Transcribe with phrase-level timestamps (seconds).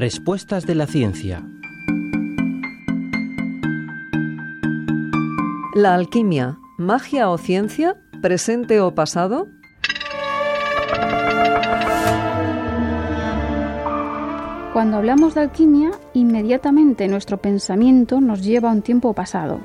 [0.00, 1.42] Respuestas de la ciencia.
[5.74, 9.48] La alquimia, magia o ciencia, presente o pasado.
[14.72, 19.58] Cuando hablamos de alquimia, inmediatamente nuestro pensamiento nos lleva a un tiempo pasado,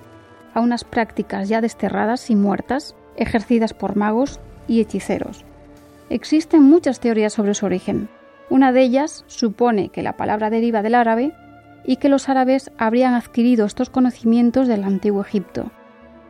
[0.55, 5.45] a unas prácticas ya desterradas y muertas, ejercidas por magos y hechiceros.
[6.09, 8.09] Existen muchas teorías sobre su origen.
[8.49, 11.33] Una de ellas supone que la palabra deriva del árabe
[11.85, 15.71] y que los árabes habrían adquirido estos conocimientos del antiguo Egipto.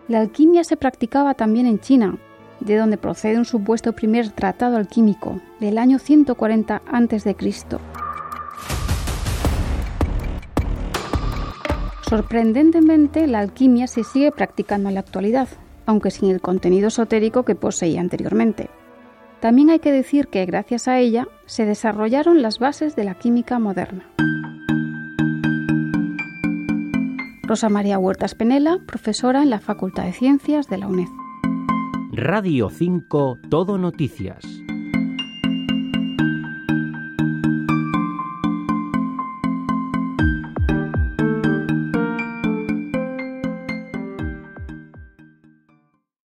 [0.08, 2.18] La alquimia se practicaba también en China,
[2.60, 7.36] de donde procede un supuesto primer tratado alquímico del año 140 a.C.
[12.10, 15.48] Sorprendentemente, la alquimia se sigue practicando en la actualidad,
[15.86, 18.70] aunque sin el contenido esotérico que poseía anteriormente.
[19.44, 23.60] También hay que decir que gracias a ella se desarrollaron las bases de la química
[23.60, 24.10] moderna.
[27.42, 31.10] Rosa María Huertas Penela, profesora en la Facultad de Ciencias de la UNED.
[32.14, 34.63] Radio 5 Todo Noticias.